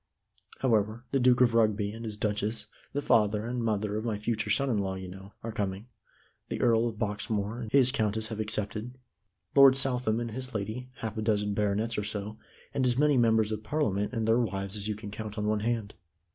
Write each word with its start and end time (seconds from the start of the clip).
However, 0.61 1.05
the 1.11 1.19
Duke 1.19 1.41
of 1.41 1.53
Rugby 1.53 1.91
and 1.91 2.05
his 2.05 2.17
Duchess, 2.17 2.65
the 2.91 3.03
father 3.03 3.45
and 3.45 3.63
mother 3.63 3.97
of 3.97 4.03
my 4.03 4.17
future 4.17 4.49
son 4.49 4.67
in 4.67 4.79
law, 4.79 4.95
you 4.95 5.07
know, 5.07 5.33
are 5.43 5.51
coming; 5.51 5.89
the 6.49 6.59
Earl 6.59 6.87
of 6.87 6.95
Boxmoor 6.97 7.59
and 7.61 7.71
his 7.71 7.91
countess 7.91 8.29
have 8.29 8.39
accepted; 8.39 8.97
Lord 9.55 9.77
Southam 9.77 10.19
and 10.19 10.31
his 10.31 10.55
lady, 10.55 10.89
half 10.95 11.19
a 11.19 11.21
dozen 11.21 11.53
baronets 11.53 11.99
or 11.99 12.03
so, 12.03 12.39
and 12.73 12.83
as 12.87 12.97
many 12.97 13.15
Members 13.15 13.51
of 13.51 13.61
Parliament 13.63 14.11
and 14.11 14.27
their 14.27 14.39
wives 14.39 14.75
as 14.75 14.87
you 14.87 14.95
can 14.95 15.11
count 15.11 15.37
on 15.37 15.45
one 15.45 15.59
hand. 15.59 15.93